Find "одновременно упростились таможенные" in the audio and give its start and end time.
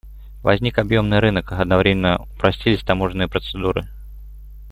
1.51-3.27